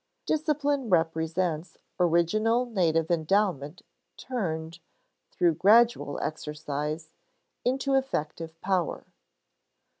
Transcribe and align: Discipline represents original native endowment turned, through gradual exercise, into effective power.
Discipline 0.25 0.89
represents 0.89 1.77
original 1.99 2.65
native 2.65 3.11
endowment 3.11 3.83
turned, 4.17 4.79
through 5.29 5.53
gradual 5.53 6.19
exercise, 6.21 7.13
into 7.63 7.93
effective 7.93 8.59
power. 8.61 9.05